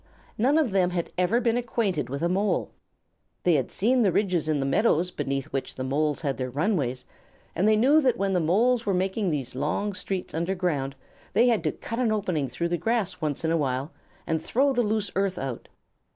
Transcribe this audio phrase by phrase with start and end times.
[0.35, 2.71] None of them had ever been acquainted with a Mole.
[3.43, 7.05] They had seen the ridges in the meadows beneath which the Moles had their runways,
[7.53, 10.95] and they knew that when the Moles were making these long streets under ground,
[11.33, 13.91] they had to cut an opening through the grass once in a while
[14.25, 15.67] and throw the loose earth out.